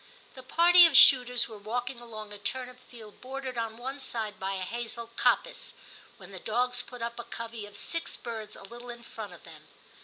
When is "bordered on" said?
3.21-3.77